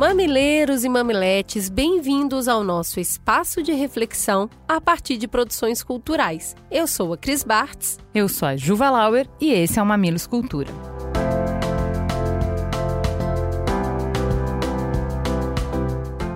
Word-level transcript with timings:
Mamileiros 0.00 0.82
e 0.82 0.88
mamiletes, 0.88 1.68
bem-vindos 1.68 2.48
ao 2.48 2.64
nosso 2.64 2.98
espaço 2.98 3.62
de 3.62 3.72
reflexão 3.72 4.48
a 4.66 4.80
partir 4.80 5.18
de 5.18 5.28
produções 5.28 5.82
culturais. 5.82 6.56
Eu 6.70 6.86
sou 6.86 7.12
a 7.12 7.18
Cris 7.18 7.44
Bartz. 7.44 7.98
Eu 8.14 8.26
sou 8.26 8.48
a 8.48 8.56
Juva 8.56 8.88
Lauer 8.88 9.28
e 9.38 9.52
esse 9.52 9.78
é 9.78 9.82
o 9.82 9.84
Mamilos 9.84 10.26
Cultura. 10.26 10.70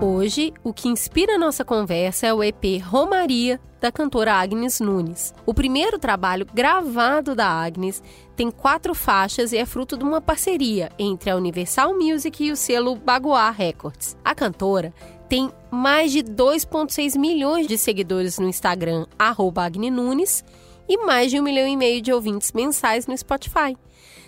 Hoje, 0.07 0.53
o 0.63 0.71
que 0.71 0.87
inspira 0.87 1.35
nossa 1.35 1.65
conversa 1.65 2.27
é 2.27 2.33
o 2.33 2.43
EP 2.43 2.79
Romaria, 2.79 3.59
da 3.81 3.91
cantora 3.91 4.35
Agnes 4.35 4.79
Nunes. 4.79 5.33
O 5.47 5.53
primeiro 5.53 5.97
trabalho 5.97 6.45
gravado 6.53 7.33
da 7.33 7.47
Agnes 7.47 8.03
tem 8.35 8.51
quatro 8.51 8.93
faixas 8.93 9.51
e 9.51 9.57
é 9.57 9.65
fruto 9.65 9.97
de 9.97 10.03
uma 10.03 10.21
parceria 10.21 10.91
entre 10.99 11.31
a 11.31 11.35
Universal 11.35 11.97
Music 11.97 12.43
e 12.43 12.51
o 12.51 12.55
selo 12.55 12.95
Baguá 12.95 13.49
Records. 13.49 14.15
A 14.23 14.35
cantora 14.35 14.93
tem 15.27 15.51
mais 15.71 16.11
de 16.11 16.21
2,6 16.21 17.17
milhões 17.17 17.65
de 17.65 17.75
seguidores 17.75 18.37
no 18.37 18.47
Instagram, 18.47 19.07
arroba 19.17 19.67
Nunes, 19.71 20.45
e 20.87 20.97
mais 21.05 21.31
de 21.31 21.39
um 21.39 21.43
milhão 21.43 21.67
e 21.67 21.75
meio 21.75 22.01
de 22.01 22.11
ouvintes 22.11 22.51
mensais 22.51 23.07
no 23.07 23.17
Spotify. 23.17 23.77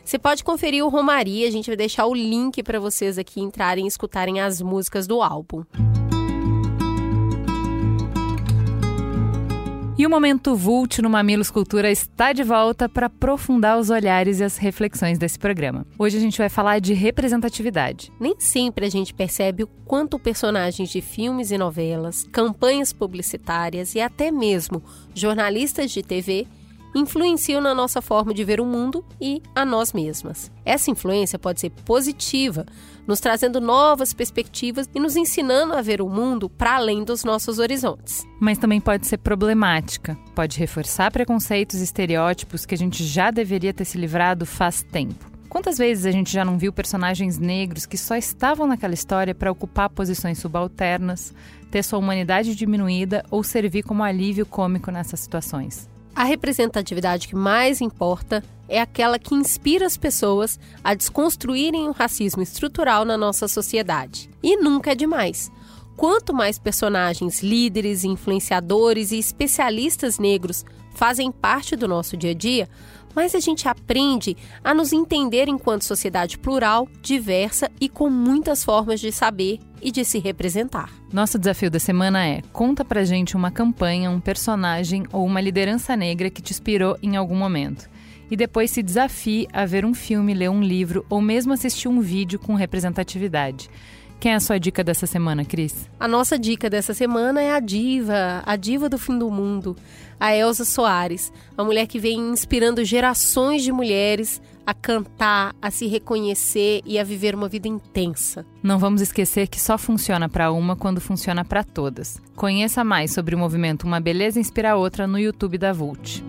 Você 0.03 0.17
pode 0.17 0.43
conferir 0.43 0.85
o 0.85 0.89
Romaria, 0.89 1.47
a 1.47 1.51
gente 1.51 1.67
vai 1.67 1.75
deixar 1.75 2.05
o 2.05 2.13
link 2.13 2.63
para 2.63 2.79
vocês 2.79 3.17
aqui 3.17 3.41
entrarem 3.41 3.85
e 3.85 3.87
escutarem 3.87 4.39
as 4.39 4.61
músicas 4.61 5.05
do 5.05 5.21
álbum. 5.21 5.63
E 9.99 10.05
o 10.05 10.09
Momento 10.11 10.55
Vult 10.55 11.01
no 11.01 11.09
Mamilos 11.09 11.49
Cultura 11.49 11.89
está 11.89 12.31
de 12.31 12.43
volta 12.43 12.87
para 12.87 13.07
aprofundar 13.07 13.79
os 13.79 13.89
olhares 13.89 14.39
e 14.39 14.43
as 14.43 14.55
reflexões 14.55 15.17
desse 15.17 15.39
programa. 15.39 15.87
Hoje 15.97 16.17
a 16.17 16.19
gente 16.19 16.37
vai 16.37 16.49
falar 16.49 16.77
de 16.77 16.93
representatividade. 16.93 18.11
Nem 18.19 18.35
sempre 18.37 18.85
a 18.85 18.89
gente 18.91 19.11
percebe 19.11 19.63
o 19.63 19.67
quanto 19.87 20.19
personagens 20.19 20.89
de 20.89 21.01
filmes 21.01 21.49
e 21.49 21.57
novelas, 21.57 22.27
campanhas 22.31 22.93
publicitárias 22.93 23.95
e 23.95 23.99
até 23.99 24.29
mesmo 24.29 24.83
jornalistas 25.15 25.89
de 25.89 26.03
TV 26.03 26.45
influenciam 26.97 27.61
na 27.61 27.73
nossa 27.73 28.01
forma 28.01 28.33
de 28.33 28.43
ver 28.43 28.59
o 28.59 28.65
mundo 28.65 29.05
e 29.21 29.41
a 29.55 29.65
nós 29.65 29.93
mesmas. 29.93 30.51
Essa 30.65 30.91
influência 30.91 31.39
pode 31.39 31.59
ser 31.59 31.69
positiva, 31.69 32.65
nos 33.05 33.19
trazendo 33.19 33.61
novas 33.61 34.13
perspectivas 34.13 34.89
e 34.93 34.99
nos 34.99 35.15
ensinando 35.15 35.73
a 35.73 35.81
ver 35.81 36.01
o 36.01 36.09
mundo 36.09 36.49
para 36.49 36.75
além 36.75 37.03
dos 37.03 37.23
nossos 37.23 37.59
horizontes. 37.59 38.25
Mas 38.39 38.57
também 38.57 38.81
pode 38.81 39.07
ser 39.07 39.17
problemática, 39.17 40.17
pode 40.35 40.59
reforçar 40.59 41.11
preconceitos 41.11 41.79
e 41.79 41.83
estereótipos 41.83 42.65
que 42.65 42.75
a 42.75 42.77
gente 42.77 43.03
já 43.03 43.31
deveria 43.31 43.73
ter 43.73 43.85
se 43.85 43.97
livrado 43.97 44.45
faz 44.45 44.83
tempo. 44.83 45.37
Quantas 45.49 45.77
vezes 45.77 46.05
a 46.05 46.11
gente 46.11 46.31
já 46.31 46.43
não 46.43 46.57
viu 46.57 46.73
personagens 46.73 47.37
negros 47.37 47.85
que 47.85 47.97
só 47.97 48.15
estavam 48.15 48.67
naquela 48.67 48.93
história 48.93 49.33
para 49.33 49.51
ocupar 49.51 49.89
posições 49.89 50.39
subalternas, 50.39 51.33
ter 51.71 51.83
sua 51.83 51.99
humanidade 51.99 52.53
diminuída 52.53 53.23
ou 53.31 53.43
servir 53.43 53.83
como 53.83 54.03
alívio 54.03 54.45
cômico 54.45 54.91
nessas 54.91 55.21
situações? 55.21 55.89
A 56.17 56.23
representatividade 56.23 57.27
que 57.27 57.35
mais 57.35 57.79
importa 57.79 58.43
é 58.67 58.81
aquela 58.81 59.19
que 59.19 59.35
inspira 59.35 59.85
as 59.85 59.95
pessoas 59.95 60.59
a 60.83 60.95
desconstruírem 60.95 61.87
o 61.87 61.91
racismo 61.91 62.41
estrutural 62.41 63.05
na 63.05 63.15
nossa 63.15 63.47
sociedade. 63.47 64.27
E 64.41 64.57
nunca 64.57 64.93
é 64.93 64.95
demais. 64.95 65.51
Quanto 65.95 66.33
mais 66.33 66.57
personagens, 66.57 67.43
líderes, 67.43 68.03
influenciadores 68.03 69.11
e 69.11 69.19
especialistas 69.19 70.17
negros 70.17 70.65
fazem 70.95 71.31
parte 71.31 71.75
do 71.75 71.87
nosso 71.87 72.17
dia 72.17 72.31
a 72.31 72.33
dia, 72.33 72.67
mais 73.17 73.33
a 73.33 73.39
gente 73.39 73.67
aprende 73.67 74.37
a 74.63 74.75
nos 74.75 74.93
entender 74.93 75.49
enquanto 75.49 75.81
sociedade 75.81 76.37
plural, 76.37 76.87
diversa 77.01 77.67
e 77.81 77.89
com 77.89 78.11
muitas 78.11 78.63
formas 78.63 78.99
de 78.99 79.11
saber 79.11 79.57
e 79.81 79.89
de 79.89 80.05
se 80.05 80.19
representar. 80.19 80.91
Nosso 81.11 81.39
desafio 81.39 81.71
da 81.71 81.79
semana 81.79 82.23
é: 82.23 82.43
conta 82.53 82.85
pra 82.85 83.03
gente 83.03 83.35
uma 83.35 83.49
campanha, 83.49 84.11
um 84.11 84.19
personagem 84.19 85.07
ou 85.11 85.25
uma 85.25 85.41
liderança 85.41 85.95
negra 85.95 86.29
que 86.29 86.43
te 86.43 86.51
inspirou 86.51 86.95
em 87.01 87.15
algum 87.15 87.35
momento. 87.35 87.89
E 88.29 88.35
depois 88.35 88.69
se 88.69 88.83
desafie 88.83 89.47
a 89.51 89.65
ver 89.65 89.83
um 89.83 89.95
filme, 89.95 90.35
ler 90.35 90.51
um 90.51 90.61
livro 90.61 91.03
ou 91.09 91.19
mesmo 91.19 91.53
assistir 91.53 91.87
um 91.87 91.99
vídeo 91.99 92.37
com 92.37 92.53
representatividade. 92.53 93.67
Quem 94.19 94.31
é 94.31 94.35
a 94.35 94.39
sua 94.39 94.59
dica 94.59 94.83
dessa 94.83 95.05
semana, 95.05 95.45
Cris? 95.45 95.87
A 95.99 96.07
nossa 96.07 96.39
dica 96.39 96.69
dessa 96.71 96.91
semana 96.91 97.39
é 97.39 97.51
a 97.51 97.59
diva, 97.59 98.41
a 98.43 98.55
diva 98.55 98.89
do 98.89 98.97
fim 98.97 99.17
do 99.17 99.29
mundo, 99.29 99.75
a 100.19 100.35
Elsa 100.35 100.65
Soares, 100.65 101.31
a 101.55 101.63
mulher 101.63 101.85
que 101.85 101.99
vem 101.99 102.17
inspirando 102.17 102.83
gerações 102.83 103.61
de 103.61 103.71
mulheres 103.71 104.41
a 104.65 104.73
cantar, 104.73 105.55
a 105.61 105.69
se 105.69 105.85
reconhecer 105.85 106.81
e 106.83 106.97
a 106.97 107.03
viver 107.03 107.35
uma 107.35 107.47
vida 107.47 107.67
intensa. 107.67 108.43
Não 108.63 108.79
vamos 108.79 109.01
esquecer 109.01 109.47
que 109.47 109.59
só 109.59 109.77
funciona 109.77 110.27
para 110.27 110.51
uma 110.51 110.75
quando 110.75 110.99
funciona 110.99 111.45
para 111.45 111.63
todas. 111.63 112.19
Conheça 112.35 112.83
mais 112.83 113.13
sobre 113.13 113.35
o 113.35 113.37
movimento 113.37 113.85
Uma 113.85 113.99
Beleza 113.99 114.39
Inspira 114.39 114.71
a 114.71 114.75
Outra 114.75 115.05
no 115.05 115.19
YouTube 115.19 115.59
da 115.59 115.71
Vult. 115.71 116.23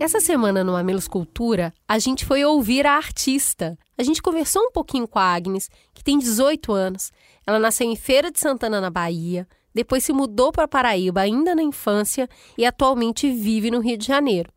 Essa 0.00 0.20
semana 0.20 0.62
no 0.62 0.76
Amelos 0.76 1.08
Cultura, 1.08 1.74
a 1.86 1.98
gente 1.98 2.24
foi 2.24 2.44
ouvir 2.44 2.86
a 2.86 2.96
artista. 2.96 3.76
A 3.98 4.04
gente 4.04 4.22
conversou 4.22 4.62
um 4.62 4.70
pouquinho 4.70 5.08
com 5.08 5.18
a 5.18 5.34
Agnes, 5.34 5.68
que 5.92 6.04
tem 6.04 6.18
18 6.18 6.72
anos. 6.72 7.12
Ela 7.44 7.58
nasceu 7.58 7.84
em 7.84 7.96
Feira 7.96 8.30
de 8.30 8.38
Santana, 8.38 8.80
na 8.80 8.90
Bahia, 8.90 9.46
depois 9.74 10.02
se 10.02 10.12
mudou 10.12 10.50
para 10.50 10.66
Paraíba 10.66 11.20
ainda 11.20 11.54
na 11.54 11.62
infância 11.62 12.28
e 12.56 12.64
atualmente 12.64 13.30
vive 13.30 13.70
no 13.70 13.80
Rio 13.80 13.96
de 13.96 14.06
Janeiro. 14.06 14.50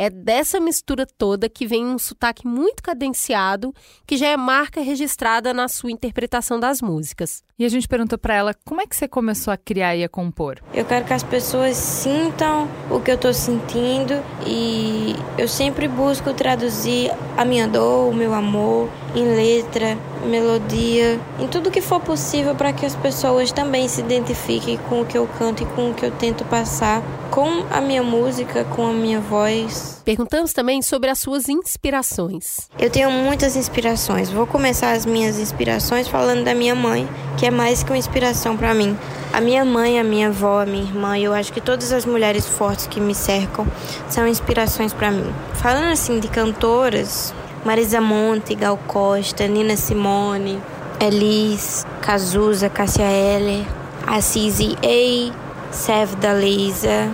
É 0.00 0.08
dessa 0.08 0.60
mistura 0.60 1.04
toda 1.04 1.48
que 1.48 1.66
vem 1.66 1.84
um 1.84 1.98
sotaque 1.98 2.46
muito 2.46 2.84
cadenciado, 2.84 3.74
que 4.06 4.16
já 4.16 4.28
é 4.28 4.36
marca 4.36 4.80
registrada 4.80 5.52
na 5.52 5.66
sua 5.66 5.90
interpretação 5.90 6.60
das 6.60 6.80
músicas. 6.80 7.42
E 7.58 7.64
a 7.64 7.68
gente 7.68 7.88
perguntou 7.88 8.16
para 8.16 8.34
ela 8.34 8.54
como 8.64 8.80
é 8.80 8.86
que 8.86 8.94
você 8.94 9.08
começou 9.08 9.52
a 9.52 9.56
criar 9.56 9.96
e 9.96 10.04
a 10.04 10.08
compor. 10.08 10.60
Eu 10.72 10.84
quero 10.84 11.04
que 11.04 11.12
as 11.12 11.24
pessoas 11.24 11.76
sintam 11.76 12.68
o 12.88 13.00
que 13.00 13.10
eu 13.10 13.16
estou 13.16 13.34
sentindo 13.34 14.14
e 14.46 15.16
eu 15.36 15.48
sempre 15.48 15.88
busco 15.88 16.32
traduzir 16.32 17.10
a 17.36 17.44
minha 17.44 17.66
dor, 17.66 18.08
o 18.08 18.14
meu 18.14 18.32
amor 18.32 18.88
em 19.16 19.24
letra, 19.24 19.98
melodia, 20.24 21.20
em 21.38 21.46
tudo 21.48 21.70
que 21.70 21.80
for 21.80 22.00
possível 22.00 22.54
para 22.54 22.72
que 22.72 22.84
as 22.84 22.94
pessoas 22.94 23.52
também 23.52 23.88
se 23.88 24.00
identifiquem 24.00 24.78
com 24.88 25.02
o 25.02 25.06
que 25.06 25.16
eu 25.16 25.28
canto 25.38 25.62
e 25.62 25.66
com 25.66 25.90
o 25.90 25.94
que 25.94 26.04
eu 26.04 26.10
tento 26.10 26.44
passar 26.44 27.02
com 27.30 27.64
a 27.70 27.80
minha 27.80 28.02
música, 28.02 28.64
com 28.64 28.86
a 28.86 28.92
minha 28.92 29.20
voz. 29.20 30.02
Perguntamos 30.04 30.52
também 30.52 30.82
sobre 30.82 31.10
as 31.10 31.18
suas 31.18 31.48
inspirações. 31.48 32.68
Eu 32.78 32.90
tenho 32.90 33.10
muitas 33.10 33.56
inspirações. 33.56 34.30
Vou 34.30 34.46
começar 34.46 34.92
as 34.92 35.04
minhas 35.04 35.38
inspirações 35.38 36.08
falando 36.08 36.44
da 36.44 36.54
minha 36.54 36.74
mãe, 36.74 37.08
que 37.36 37.46
é 37.46 37.50
mais 37.50 37.82
que 37.82 37.90
uma 37.90 37.98
inspiração 37.98 38.56
para 38.56 38.74
mim. 38.74 38.96
A 39.32 39.40
minha 39.40 39.64
mãe, 39.64 40.00
a 40.00 40.04
minha 40.04 40.28
avó, 40.28 40.62
a 40.62 40.66
minha 40.66 40.82
irmã, 40.82 41.18
eu 41.18 41.34
acho 41.34 41.52
que 41.52 41.60
todas 41.60 41.92
as 41.92 42.06
mulheres 42.06 42.46
fortes 42.46 42.86
que 42.86 42.98
me 42.98 43.14
cercam 43.14 43.66
são 44.08 44.26
inspirações 44.26 44.94
para 44.94 45.10
mim. 45.10 45.30
Falando 45.54 45.92
assim 45.92 46.18
de 46.18 46.28
cantoras, 46.28 47.34
Marisa 47.64 48.00
Monte, 48.00 48.54
Gal 48.54 48.78
Costa, 48.86 49.46
Nina 49.46 49.76
Simone, 49.76 50.60
Elis, 51.00 51.86
Cazuza, 52.00 52.68
Cassia 52.68 53.04
Eller, 53.04 53.64
Assisi 54.06 54.76
A, 54.82 55.72
Sev 55.72 56.16
da 56.16 56.34
Lisa, 56.34 57.10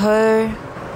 Her. 0.00 0.50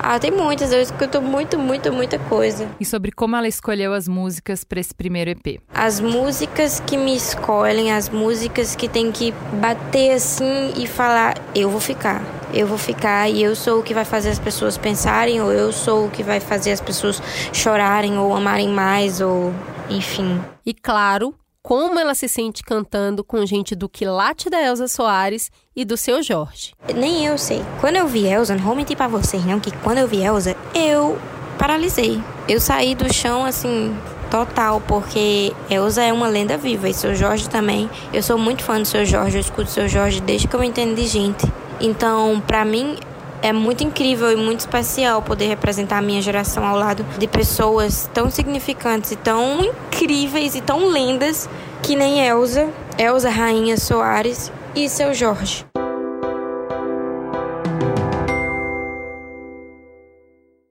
Ah, 0.06 0.18
tem 0.18 0.30
muitas, 0.30 0.70
eu 0.70 0.82
escuto 0.82 1.22
muito, 1.22 1.58
muito, 1.58 1.90
muita 1.90 2.18
coisa. 2.18 2.68
E 2.78 2.84
sobre 2.84 3.10
como 3.10 3.36
ela 3.36 3.48
escolheu 3.48 3.94
as 3.94 4.06
músicas 4.06 4.62
para 4.62 4.78
esse 4.78 4.94
primeiro 4.94 5.30
EP? 5.30 5.60
As 5.72 5.98
músicas 5.98 6.82
que 6.86 6.96
me 6.96 7.16
escolhem, 7.16 7.90
as 7.90 8.10
músicas 8.10 8.76
que 8.76 8.86
tem 8.86 9.10
que 9.10 9.32
bater 9.60 10.12
assim 10.12 10.74
e 10.76 10.86
falar, 10.86 11.36
eu 11.54 11.70
vou 11.70 11.80
ficar 11.80 12.22
eu 12.54 12.66
vou 12.66 12.78
ficar 12.78 13.28
e 13.28 13.42
eu 13.42 13.56
sou 13.56 13.80
o 13.80 13.82
que 13.82 13.92
vai 13.92 14.04
fazer 14.04 14.30
as 14.30 14.38
pessoas 14.38 14.78
pensarem, 14.78 15.42
ou 15.42 15.52
eu 15.52 15.72
sou 15.72 16.06
o 16.06 16.10
que 16.10 16.22
vai 16.22 16.40
fazer 16.40 16.72
as 16.72 16.80
pessoas 16.80 17.20
chorarem 17.52 18.16
ou 18.18 18.34
amarem 18.34 18.68
mais, 18.68 19.20
ou 19.20 19.52
enfim. 19.90 20.40
E 20.64 20.72
claro, 20.72 21.34
como 21.62 21.98
ela 21.98 22.14
se 22.14 22.28
sente 22.28 22.62
cantando 22.62 23.24
com 23.24 23.44
gente 23.44 23.74
do 23.74 23.88
quilate 23.88 24.50
da 24.50 24.62
Elza 24.62 24.86
Soares 24.86 25.50
e 25.74 25.84
do 25.84 25.96
seu 25.96 26.22
Jorge. 26.22 26.74
Nem 26.94 27.24
eu 27.26 27.38
sei. 27.38 27.64
Quando 27.80 27.96
eu 27.96 28.06
vi 28.06 28.26
Elza, 28.26 28.54
não 28.54 28.62
vou 28.62 28.76
mentir 28.76 28.96
pra 28.96 29.08
vocês 29.08 29.44
não, 29.44 29.58
que 29.58 29.70
quando 29.78 29.98
eu 29.98 30.06
vi 30.06 30.22
Elza, 30.22 30.54
eu 30.74 31.18
paralisei. 31.58 32.22
Eu 32.46 32.60
saí 32.60 32.94
do 32.94 33.12
chão 33.12 33.44
assim, 33.44 33.96
total, 34.30 34.82
porque 34.86 35.52
Elza 35.70 36.02
é 36.02 36.12
uma 36.12 36.28
lenda 36.28 36.58
viva 36.58 36.88
e 36.88 36.92
seu 36.92 37.14
Jorge 37.14 37.48
também. 37.48 37.88
Eu 38.12 38.22
sou 38.22 38.36
muito 38.36 38.62
fã 38.62 38.78
do 38.78 38.86
seu 38.86 39.04
Jorge, 39.04 39.38
eu 39.38 39.40
escuto 39.40 39.70
seu 39.70 39.88
Jorge 39.88 40.20
desde 40.20 40.46
que 40.46 40.54
eu 40.54 40.62
entendo 40.62 40.94
de 40.94 41.06
gente. 41.06 41.46
Então, 41.80 42.42
para 42.46 42.64
mim, 42.64 42.96
é 43.42 43.52
muito 43.52 43.84
incrível 43.84 44.32
e 44.32 44.36
muito 44.36 44.60
especial 44.60 45.20
poder 45.20 45.46
representar 45.48 45.98
a 45.98 46.02
minha 46.02 46.22
geração 46.22 46.64
ao 46.64 46.78
lado 46.78 47.04
de 47.18 47.26
pessoas 47.26 48.08
tão 48.14 48.30
significantes 48.30 49.10
e 49.12 49.16
tão 49.16 49.62
incríveis 49.62 50.54
e 50.54 50.62
tão 50.62 50.88
lendas 50.88 51.48
que 51.82 51.94
nem 51.94 52.26
Elsa, 52.26 52.72
Elsa 52.98 53.28
Rainha 53.28 53.76
Soares 53.76 54.50
e 54.74 54.88
seu 54.88 55.12
Jorge. 55.12 55.66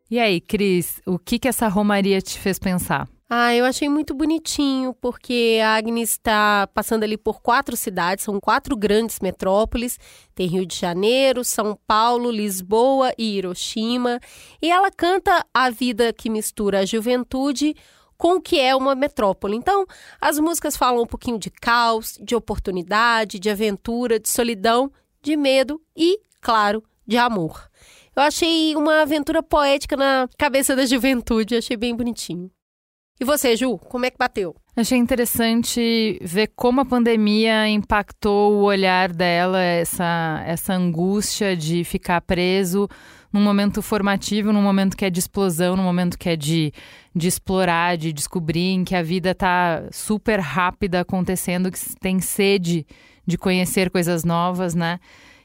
E 0.09 0.19
aí, 0.19 0.39
Cris, 0.41 1.01
o 1.05 1.17
que 1.17 1.39
que 1.39 1.47
essa 1.47 1.67
romaria 1.67 2.21
te 2.21 2.39
fez 2.39 2.57
pensar? 2.57 3.07
Ah, 3.29 3.55
eu 3.55 3.65
achei 3.65 3.89
muito 3.89 4.13
bonitinho, 4.13 4.93
porque 4.93 5.59
a 5.63 5.75
Agnes 5.75 6.11
está 6.11 6.67
passando 6.73 7.03
ali 7.03 7.17
por 7.17 7.41
quatro 7.41 7.75
cidades, 7.75 8.25
são 8.25 8.39
quatro 8.39 8.75
grandes 8.75 9.19
metrópoles. 9.19 9.97
Tem 10.35 10.47
Rio 10.47 10.65
de 10.65 10.75
Janeiro, 10.75 11.43
São 11.43 11.77
Paulo, 11.87 12.29
Lisboa 12.29 13.11
e 13.17 13.37
Hiroshima. 13.37 14.19
E 14.61 14.69
ela 14.69 14.91
canta 14.91 15.43
a 15.53 15.69
vida 15.69 16.13
que 16.13 16.29
mistura 16.29 16.79
a 16.79 16.85
juventude 16.85 17.75
com 18.17 18.35
o 18.35 18.41
que 18.41 18.59
é 18.59 18.75
uma 18.75 18.93
metrópole. 18.93 19.55
Então, 19.55 19.85
as 20.21 20.37
músicas 20.39 20.77
falam 20.77 21.01
um 21.03 21.07
pouquinho 21.07 21.39
de 21.39 21.49
caos, 21.49 22.17
de 22.21 22.35
oportunidade, 22.35 23.39
de 23.39 23.49
aventura, 23.49 24.19
de 24.19 24.29
solidão, 24.29 24.91
de 25.21 25.35
medo 25.35 25.81
e, 25.95 26.19
claro, 26.39 26.83
de 27.07 27.17
amor. 27.17 27.69
Eu 28.15 28.21
achei 28.21 28.75
uma 28.75 29.01
aventura 29.01 29.41
poética 29.41 29.97
na 29.97 30.29
cabeça 30.37 30.75
da 30.75 30.85
juventude, 30.85 31.55
achei 31.55 31.75
bem 31.75 31.95
bonitinho. 31.95 32.51
E 33.19 33.25
você, 33.25 33.55
Ju, 33.55 33.77
como 33.77 34.05
é 34.05 34.11
que 34.11 34.17
bateu? 34.17 34.55
Achei 34.75 34.97
interessante 34.97 36.19
ver 36.21 36.51
como 36.55 36.81
a 36.81 36.85
pandemia 36.85 37.69
impactou 37.69 38.53
o 38.53 38.63
olhar 38.63 39.13
dela, 39.13 39.61
essa, 39.61 40.43
essa 40.47 40.73
angústia 40.73 41.55
de 41.55 41.83
ficar 41.83 42.21
preso 42.21 42.89
num 43.31 43.41
momento 43.41 43.83
formativo, 43.83 44.51
num 44.51 44.61
momento 44.61 44.97
que 44.97 45.05
é 45.05 45.11
de 45.11 45.19
explosão, 45.19 45.75
num 45.75 45.83
momento 45.83 46.17
que 46.17 46.29
é 46.29 46.35
de, 46.35 46.73
de 47.15 47.27
explorar, 47.27 47.97
de 47.97 48.11
descobrir, 48.11 48.71
em 48.71 48.83
que 48.83 48.95
a 48.95 49.03
vida 49.03 49.31
está 49.31 49.83
super 49.91 50.39
rápida 50.39 51.01
acontecendo, 51.01 51.71
que 51.71 51.79
tem 51.99 52.19
sede 52.19 52.85
de 53.25 53.37
conhecer 53.37 53.91
coisas 53.91 54.23
novas, 54.23 54.73
né? 54.73 54.99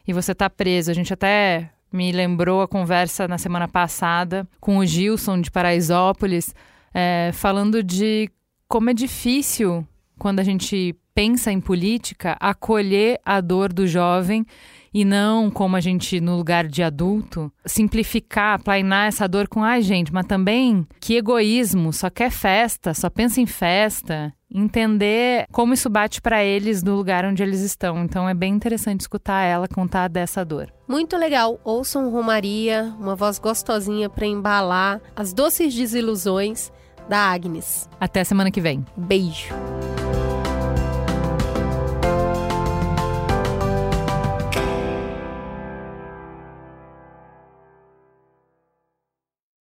E 0.07 0.13
você 0.13 0.33
está 0.33 0.49
preso. 0.49 0.91
A 0.91 0.95
gente 0.95 1.13
até 1.13 1.71
me 1.93 2.13
lembrou 2.13 2.63
a 2.63 2.69
conversa 2.69 3.29
na 3.29 3.37
semana 3.37 3.69
passada 3.69 4.49
com 4.59 4.79
o 4.79 4.87
Gilson 4.87 5.41
de 5.41 5.51
Paraisópolis 5.51 6.55
é, 6.93 7.31
falando 7.33 7.83
de 7.83 8.31
como 8.69 8.91
é 8.91 8.95
difícil, 8.95 9.87
quando 10.19 10.41
a 10.41 10.45
gente 10.45 10.95
pensa 11.15 11.51
em 11.51 11.61
política, 11.61 12.37
acolher 12.39 13.21
a 13.25 13.41
dor 13.41 13.73
do 13.73 13.87
jovem 13.87 14.47
e 14.93 15.05
não 15.05 15.51
como 15.51 15.77
a 15.77 15.81
gente, 15.81 16.21
no 16.21 16.37
lugar 16.37 16.67
de 16.67 16.83
adulto, 16.83 17.53
simplificar, 17.67 18.63
plainar 18.63 19.09
essa 19.09 19.29
dor 19.29 19.49
com, 19.49 19.63
ai 19.63 19.83
gente, 19.83 20.13
mas 20.13 20.27
também 20.27 20.87
que 21.01 21.17
egoísmo, 21.17 21.93
só 21.93 22.09
quer 22.09 22.31
festa, 22.31 22.95
só 22.95 23.11
pensa 23.11 23.41
em 23.41 23.47
festa. 23.47 24.33
Entender 24.51 25.47
como 25.53 25.75
isso 25.75 25.91
bate 25.91 26.23
para 26.23 26.43
eles 26.43 26.83
no 26.83 26.95
lugar 26.95 27.25
onde 27.25 27.43
eles 27.43 27.61
estão. 27.61 28.03
Então 28.03 28.27
é 28.27 28.33
bem 28.33 28.55
interessante 28.55 29.01
escutar 29.03 29.43
ela 29.43 29.69
contar 29.69 30.09
dessa 30.09 30.43
dor. 30.43 30.73
Muito 30.89 31.19
legal. 31.19 31.61
Ouçam 31.63 32.09
Romaria, 32.11 32.95
uma 32.99 33.15
voz 33.15 33.39
gostosinha 33.39 34.09
para 34.09 34.25
embalar 34.27 35.03
as 35.15 35.35
doces 35.35 35.75
desilusões 35.75 36.73
da 37.09 37.19
Agnes. 37.31 37.89
Até 38.01 38.23
semana 38.25 38.51
que 38.51 38.61
vem. 38.61 38.85
Beijo. 38.97 39.55